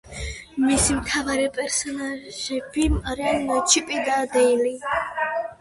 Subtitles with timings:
[0.61, 4.77] მისი მთავარი პერსონაჟები არიან ჩიპი და დეილი.